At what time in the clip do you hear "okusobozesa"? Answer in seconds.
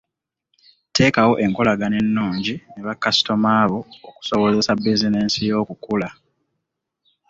4.09-4.71